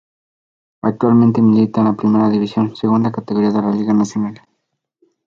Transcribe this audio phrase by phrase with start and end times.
[0.81, 4.41] Actualmente milita en la Primera División, segunda categoría de la liga nacional.